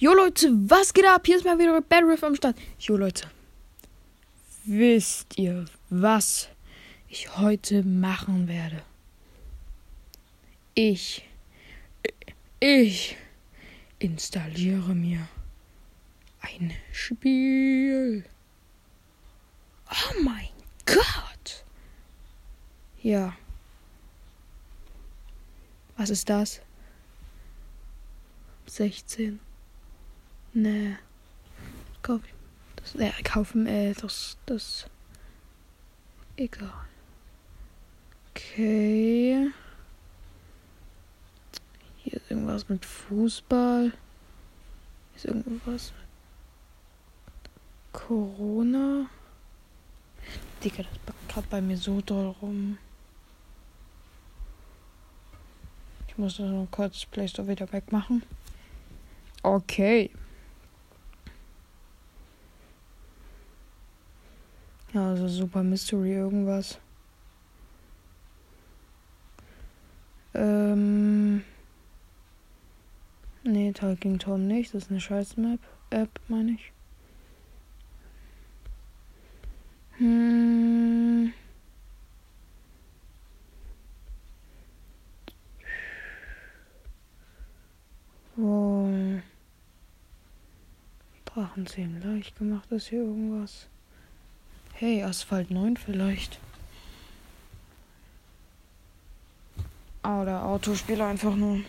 [0.00, 1.26] Jo Leute, was geht ab?
[1.26, 2.56] Hier ist mal wieder Bad Riff am Start.
[2.78, 3.28] Jo Leute,
[4.64, 6.48] wisst ihr, was
[7.08, 8.80] ich heute machen werde?
[10.74, 11.28] Ich,
[12.60, 13.16] ich
[13.98, 15.26] installiere mir
[16.42, 18.24] ein Spiel.
[19.90, 20.50] Oh mein
[20.86, 21.64] Gott!
[23.02, 23.36] Ja.
[25.96, 26.60] Was ist das?
[28.66, 29.40] 16.
[30.58, 30.96] Nee.
[32.02, 32.20] Kauf
[32.74, 34.86] das, äh, kaufen, äh, das, das.
[36.36, 36.72] Egal.
[38.30, 39.52] Okay.
[41.98, 43.92] Hier ist irgendwas mit Fußball.
[43.92, 47.52] Hier ist irgendwas mit
[47.92, 49.06] Corona.
[50.64, 52.78] Digga, das backt gerade bei mir so doll rum.
[56.08, 58.24] Ich muss das noch kurz Play Store wieder wegmachen.
[59.44, 60.10] Okay.
[65.06, 66.78] Also Super Mystery irgendwas.
[70.34, 71.42] Ähm.
[73.44, 74.74] Nee, Talking Tom nicht.
[74.74, 75.60] Das ist eine scheiß Map.
[75.90, 76.72] App, meine ich.
[79.98, 81.32] Hm.
[88.36, 88.88] Wo?
[91.24, 93.68] Drachenzähmen leicht gemacht ist hier irgendwas.
[94.80, 96.38] Hey, Asphalt 9 vielleicht.
[100.04, 101.62] Oder Autospiel einfach nur.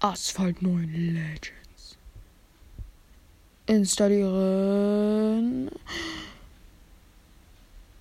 [0.00, 1.98] Asphalt 9 Legends.
[3.66, 5.70] Installieren.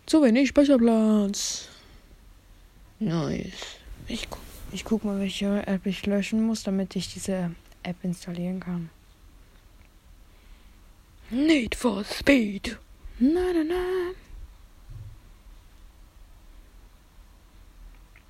[0.06, 1.68] Zu wenig Speicherplatz.
[3.00, 3.82] Nice.
[4.08, 4.38] Ich, gu
[4.72, 7.52] ich guck mal, welche App ich löschen muss, damit ich diese
[7.84, 8.90] App installieren kann.
[11.30, 12.78] Need for Speed.
[13.20, 14.14] Na, na, na.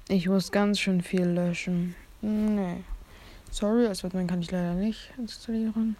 [0.10, 1.96] Ich muss ganz schön viel löschen.
[2.22, 2.84] Nee.
[3.52, 5.96] Sorry, als man kann ich leider nicht installieren.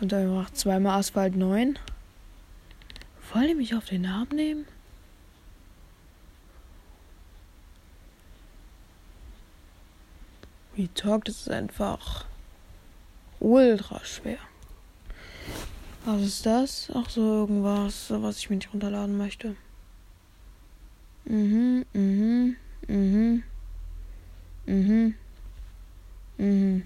[0.00, 1.78] Und dann macht zweimal Asphalt 9.
[3.32, 4.66] Wollen die mich auf den Namen nehmen?
[10.76, 12.26] Retalk, das ist einfach
[13.38, 14.38] ultra schwer.
[16.06, 16.88] Was ist das?
[16.94, 19.56] Ach so, irgendwas, was ich mir nicht runterladen möchte.
[21.24, 22.56] Mhm, mhm,
[22.86, 23.42] mhm.
[24.66, 25.14] Mhm.
[26.38, 26.82] Mhm.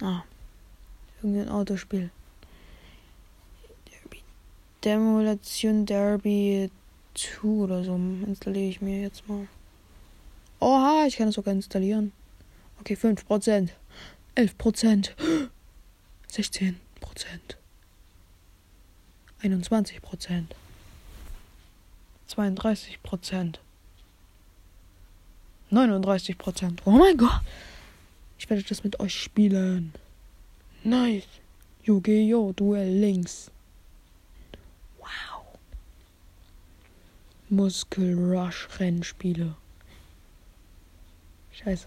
[0.00, 0.24] Ah.
[1.22, 2.10] Irgendein Autospiel.
[3.92, 4.22] Derby.
[4.82, 6.72] Demolition Derby
[7.14, 9.46] 2 oder so installiere ich mir jetzt mal.
[10.58, 12.10] Oha, ich kann es sogar installieren.
[12.80, 13.70] Okay, 5%.
[14.34, 15.12] 11%.
[16.28, 16.74] 16%.
[19.42, 20.54] 21 Prozent.
[22.26, 23.60] 32 Prozent.
[25.70, 26.82] 39 Prozent.
[26.84, 27.40] Oh mein Gott.
[28.38, 29.92] Ich werde das mit euch spielen.
[30.84, 31.26] Nice.
[31.84, 32.52] Yu-Gi-Oh!
[32.52, 33.50] Duell links.
[34.98, 35.58] Wow.
[37.48, 39.54] Muskel Rush Rennspiele.
[41.52, 41.86] Scheiße.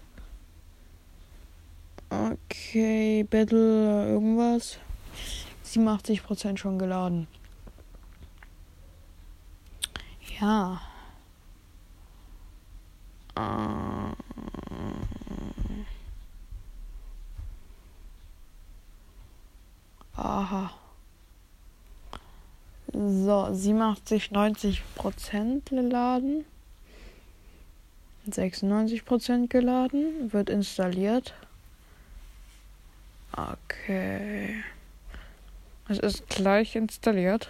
[2.10, 4.78] Okay, Battle irgendwas.
[5.64, 7.26] 87% schon geladen.
[10.40, 10.80] Ja.
[13.36, 14.22] Äh.
[20.14, 20.70] Aha.
[22.92, 26.44] So, 87, 90 Prozent geladen.
[28.26, 30.32] 96 Prozent geladen.
[30.32, 31.34] Wird installiert.
[33.32, 34.62] Okay.
[35.88, 37.48] Es ist gleich installiert.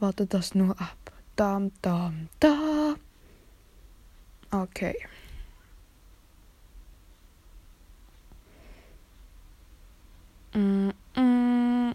[0.00, 1.12] Wartet das nur ab.
[1.36, 2.94] Dam, dam, da.
[4.50, 4.96] Okay.
[10.54, 11.94] Mm, mm,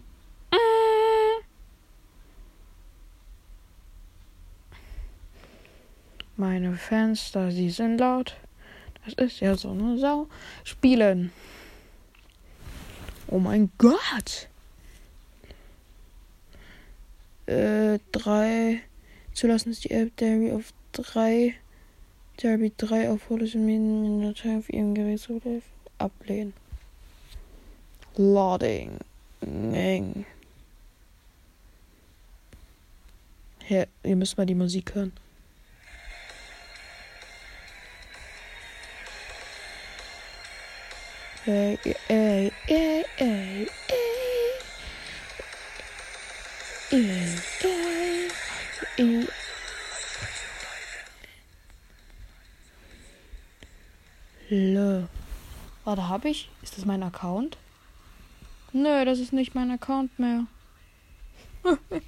[6.36, 8.36] Meine Fenster, sie sind laut.
[9.04, 10.28] Das ist ja so eine Sau.
[10.62, 11.32] Spielen.
[13.26, 14.48] Oh mein Gott.
[17.46, 18.82] Äh, drei
[19.34, 21.54] Zulassen ist die App Derby auf 3.
[22.42, 25.40] Derby 3 auf Datei auf ihrem Gerät zu
[25.98, 26.52] ablehnen.
[28.16, 28.98] Loading.
[29.40, 30.26] Eng.
[33.64, 35.12] Hier, ihr müsst mal die Musik hören.
[41.46, 41.78] Ey,
[42.08, 43.68] ey, ey, ey.
[46.90, 47.31] Ey, ey,
[48.96, 49.26] ey.
[54.48, 55.04] Lö.
[55.84, 56.50] Warte, hab ich?
[56.62, 57.56] Ist das mein Account?
[58.72, 60.46] Nö, das ist nicht mein Account mehr.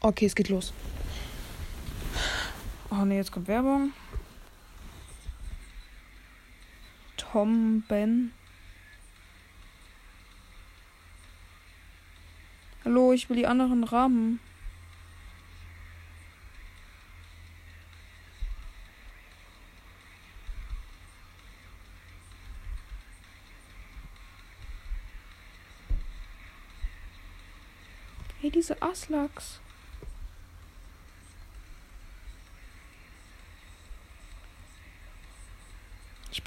[0.00, 0.72] Okay, es geht los.
[3.00, 3.92] Oh ne, jetzt kommt Werbung.
[7.16, 8.32] Tom Ben.
[12.84, 14.40] Hallo, ich will die anderen Rahmen.
[28.40, 29.60] Hey, diese Aslaks.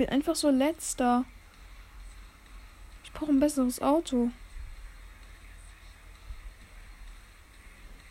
[0.01, 1.25] Bin einfach so letzter.
[3.03, 4.31] Ich brauche ein besseres Auto.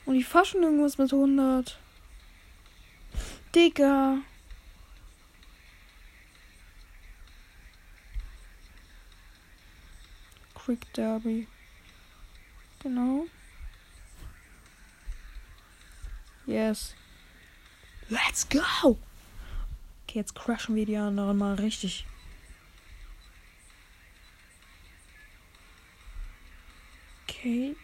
[0.06, 1.80] Und ich fahr schon irgendwas mit 100.
[3.56, 4.18] Digga.
[10.54, 11.48] Quick Derby.
[12.84, 13.26] Genau.
[16.46, 16.94] Yes.
[18.08, 18.96] Let's go!
[20.10, 22.04] Okay, jetzt crashen wir die anderen mal richtig.
[27.28, 27.76] Okay.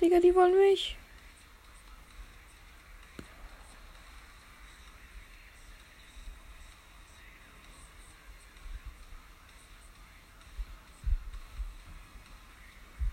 [0.00, 0.96] Digga, die wollen mich.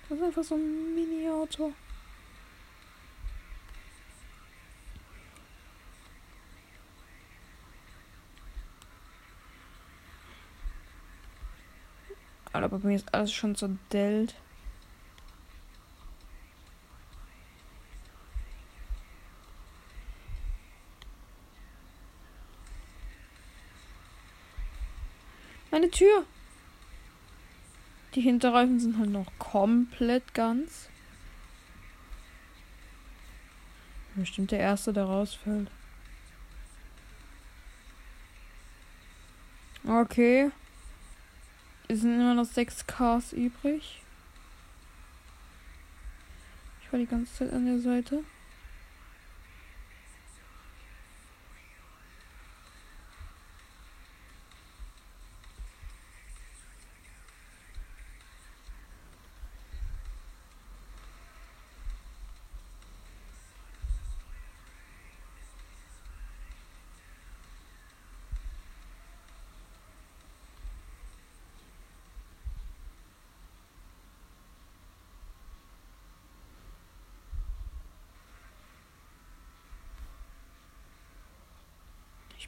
[0.08, 1.74] Das ist einfach so ein Mini-Auto.
[12.52, 14.36] Aber bei mir ist alles schon so dellt.
[25.72, 26.26] Meine Tür.
[28.16, 30.90] Die Hinterreifen sind halt noch komplett ganz.
[34.16, 35.70] Bestimmt der erste, der rausfällt.
[39.88, 40.52] Okay.
[41.92, 44.04] Es sind immer noch sechs Cars übrig.
[46.84, 48.24] Ich war die ganze Zeit an der Seite.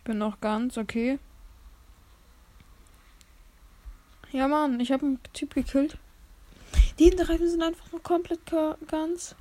[0.03, 1.19] Bin noch ganz okay.
[4.31, 5.97] Ja, Mann, ich habe einen Typ gekillt.
[6.97, 8.39] Die Hinterreifen sind einfach noch komplett
[8.87, 9.35] ganz.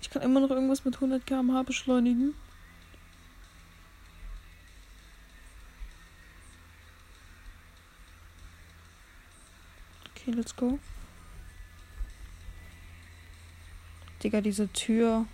[0.00, 2.34] Ich kann immer noch irgendwas mit 100 km/h beschleunigen.
[10.10, 10.78] Okay, let's go.
[14.22, 15.26] Digga, diese Tür.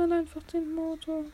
[0.00, 1.24] Man einfach den Motor.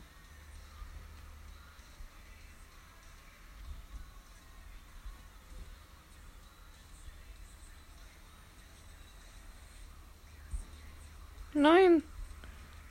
[11.53, 12.03] Nein!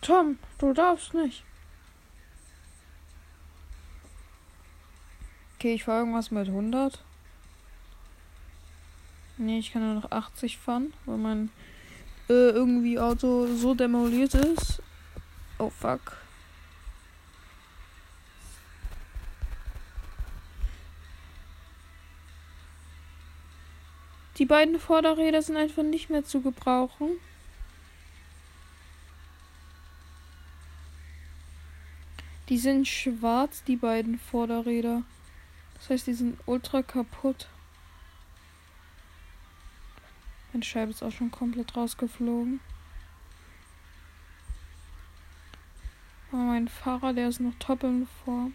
[0.01, 1.45] Tom, du darfst nicht.
[5.57, 7.05] Okay, ich fahre irgendwas mit 100.
[9.37, 11.51] Nee, ich kann nur noch 80 fahren, weil mein
[12.31, 14.83] äh, irgendwie Auto so demoliert ist.
[15.59, 16.19] Oh fuck.
[24.39, 27.19] Die beiden Vorderräder sind einfach nicht mehr zu gebrauchen.
[32.51, 35.03] Die sind schwarz, die beiden Vorderräder.
[35.75, 37.49] Das heißt, die sind ultra kaputt.
[40.53, 42.61] Meine Scheibe ist auch schon komplett rausgeflogen.
[46.37, 48.53] Aber mein Fahrer, der ist noch top in Form.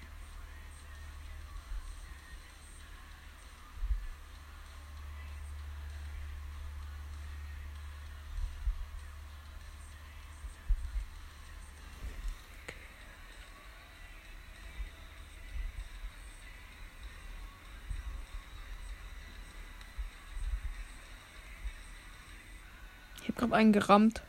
[23.23, 24.21] Ich habe gerade einen gerammt.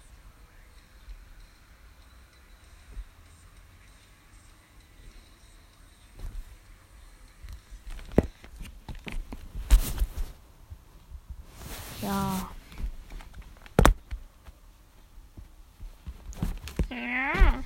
[12.03, 12.49] Ja.
[16.91, 17.63] Ja.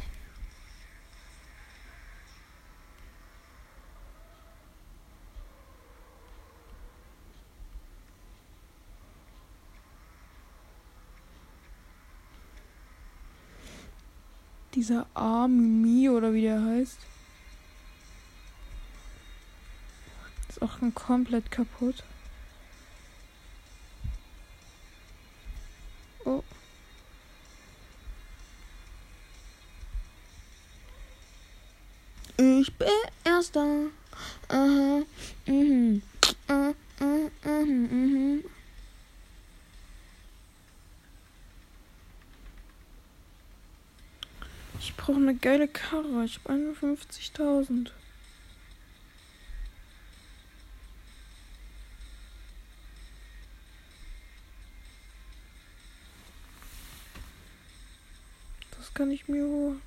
[14.77, 16.99] Dieser Army oder wie der heißt.
[20.51, 22.05] Ist auch schon komplett kaputt.
[26.27, 26.43] Oh.
[32.37, 32.89] Ich bin
[33.25, 33.87] Erster.
[34.49, 35.03] Aha.
[35.47, 36.03] Mhm.
[36.51, 38.45] Uh, uh, uh, mhm.
[44.79, 46.25] Ich brauche eine geile Karre.
[46.25, 47.91] Ich habe 51.000.
[58.77, 59.81] Das kann ich mir holen.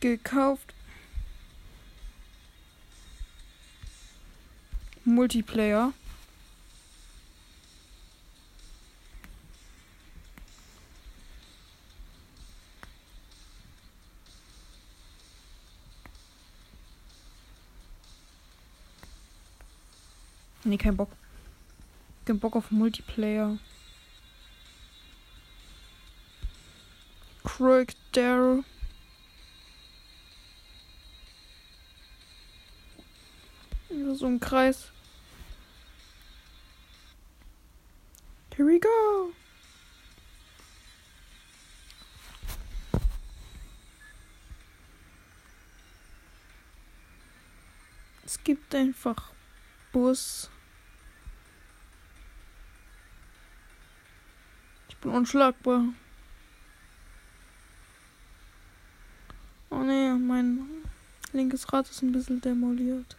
[0.00, 0.74] Gekauft.
[5.04, 5.94] Multiplayer.
[20.72, 21.10] Nee, kein Bock.
[22.24, 23.58] Kein Bock auf Multiplayer.
[27.44, 28.64] Craig Daryl.
[34.14, 34.90] So ein Kreis.
[38.56, 39.34] Here we go.
[48.24, 49.32] Es gibt einfach
[49.92, 50.48] Bus.
[55.02, 55.84] Bin unschlagbar.
[59.70, 60.60] Oh ne, mein
[61.32, 63.16] linkes Rad ist ein bisschen demoliert.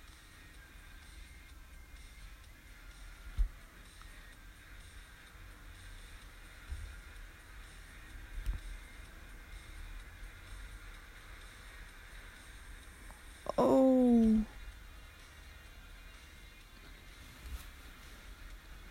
[13.58, 14.28] Oh.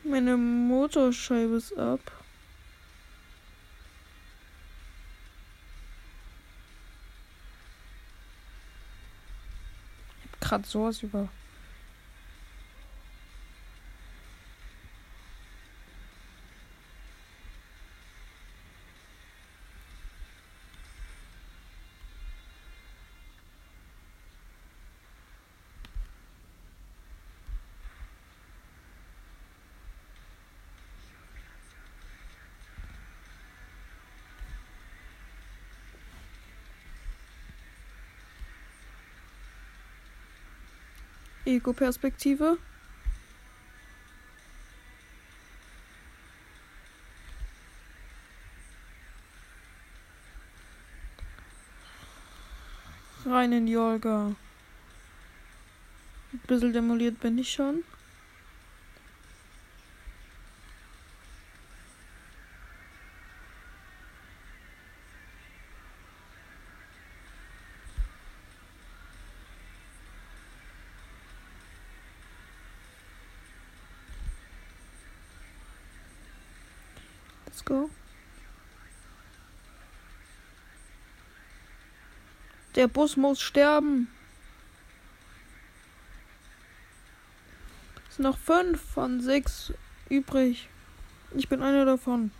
[0.04, 2.21] Meine Motorscheibe ist ab.
[10.52, 11.28] Grad sowas über.
[41.52, 42.56] Ego-Perspektive.
[53.26, 54.34] Rein in die Olga.
[56.32, 57.84] Ein bisschen demoliert bin ich schon.
[77.72, 77.90] Go.
[82.74, 84.08] Der Bus muss sterben.
[88.08, 89.72] Es sind noch fünf von sechs
[90.10, 90.68] übrig.
[91.34, 92.30] Ich bin einer davon.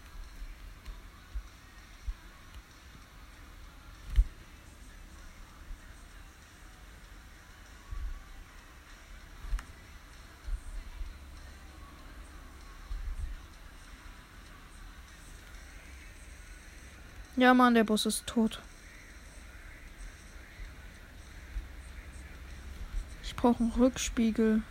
[17.42, 18.60] Ja, Mann, der Bus ist tot.
[23.24, 24.62] Ich brauche einen Rückspiegel.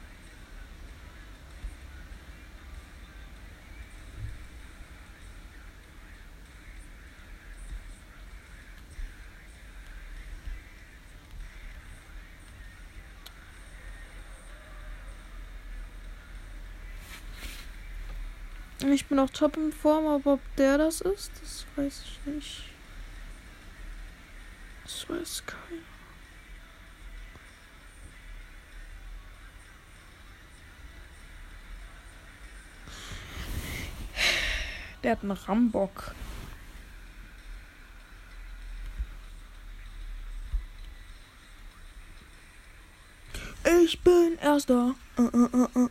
[18.90, 22.64] Ich bin auch top in Form, aber ob der das ist, das weiß ich nicht.
[24.84, 25.82] Das weiß keiner.
[35.04, 36.14] Der hat einen Rambock.
[43.84, 44.96] Ich bin erster.
[45.18, 45.90] Uh, uh, uh,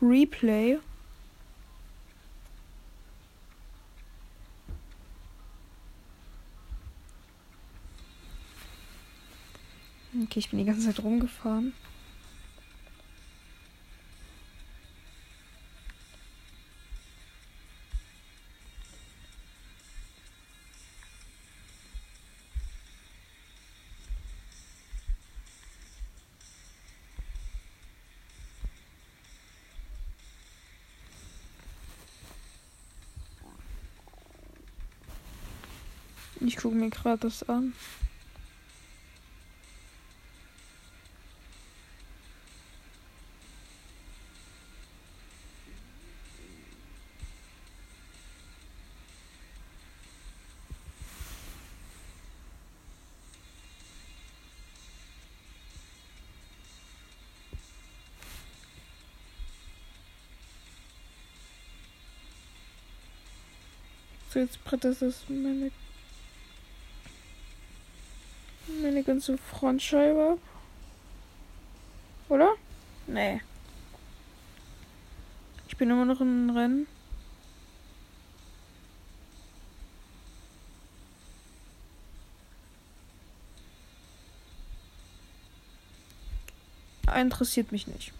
[0.00, 0.78] Replay.
[10.22, 11.72] Okay, ich bin die ganze Zeit rumgefahren.
[36.46, 37.72] Ich gucke mir gerade das an.
[64.30, 65.70] So, jetzt Brett, das ist meine
[69.04, 70.38] meine ganze Frontscheibe.
[72.28, 72.54] Oder?
[73.06, 73.40] Nee.
[75.68, 76.86] Ich bin immer noch im Rennen.
[87.14, 88.12] Interessiert mich nicht.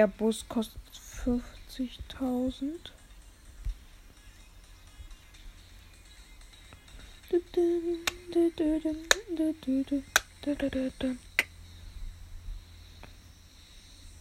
[0.00, 0.80] Der Bus kostet
[1.26, 2.72] 50.000.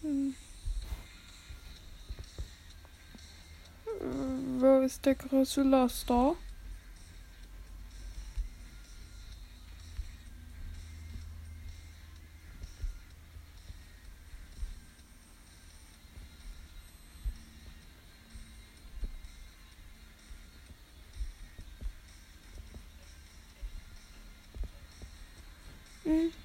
[0.01, 0.35] Hm.
[4.59, 6.35] Wo ist der große Laster?
[26.09, 26.38] Mm.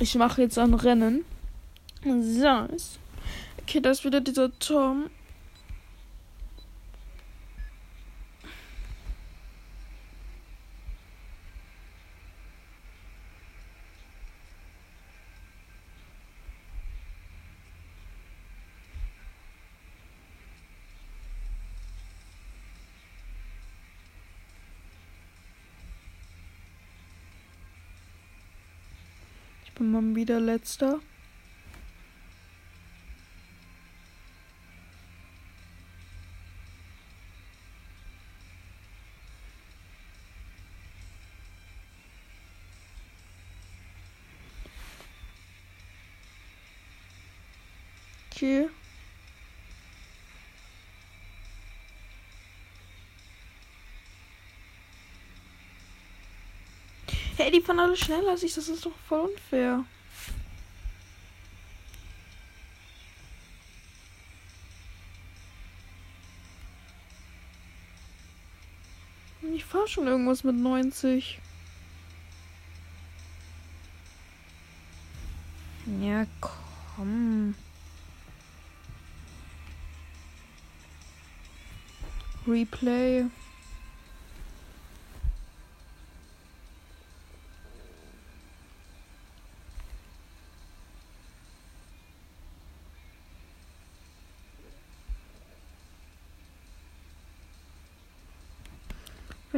[0.00, 1.24] Ich mache jetzt ein Rennen.
[2.02, 2.66] So.
[3.60, 5.10] Okay, da ist wieder dieser Turm.
[30.00, 31.00] mal wieder letzter.
[48.32, 48.68] Okay.
[57.40, 58.52] Hey, die fahren alle schneller als ich.
[58.52, 59.82] Das ist doch voll unfair.
[69.54, 71.40] Ich fahre schon irgendwas mit 90.
[76.02, 77.54] Ja, komm.
[82.46, 83.24] Replay.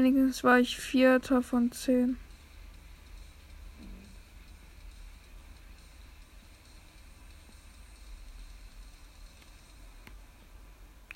[0.03, 2.17] Wenigstens war ich Vierter von zehn.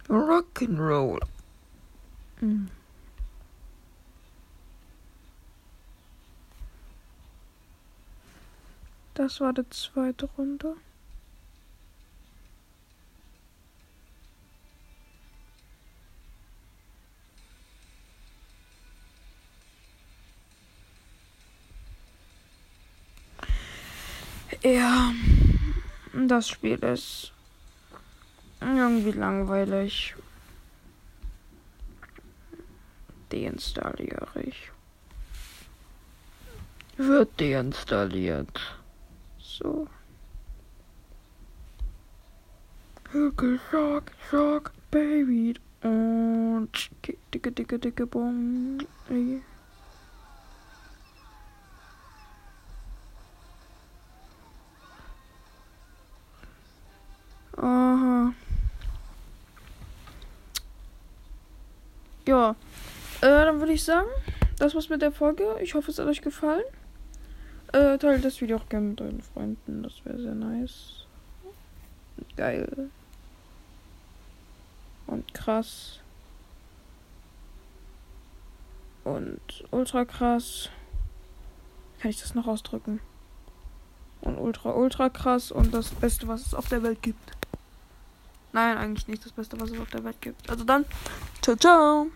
[0.08, 1.18] Rock'n'Roll.
[2.40, 2.68] Mhm.
[9.14, 10.76] Das war die zweite Runde.
[26.36, 27.32] Das Spiel ist
[28.60, 30.14] irgendwie langweilig.
[33.32, 34.70] Deinstalliere ich.
[36.98, 38.60] Wird deinstalliert.
[39.38, 39.88] So.
[43.12, 43.58] Hückel,
[44.28, 45.54] Schock, Baby.
[45.82, 46.90] Und
[47.32, 48.86] dicke, dicke, dicke Bon.
[62.26, 62.56] Ja.
[63.20, 64.08] Äh, dann würde ich sagen,
[64.58, 65.56] das war's mit der Folge.
[65.62, 66.64] Ich hoffe, es hat euch gefallen.
[67.72, 69.82] Äh, teilt das Video auch gerne mit euren Freunden.
[69.82, 71.04] Das wäre sehr nice.
[72.36, 72.90] Geil.
[75.06, 76.00] Und krass.
[79.04, 80.68] Und ultra krass.
[82.00, 83.00] Kann ich das noch ausdrücken?
[84.20, 85.52] Und ultra, ultra krass.
[85.52, 87.36] Und das Beste, was es auf der Welt gibt.
[88.56, 90.48] Nein, eigentlich nicht das Beste, was es auf der Welt gibt.
[90.48, 90.86] Also dann,
[91.42, 92.06] ciao, ciao.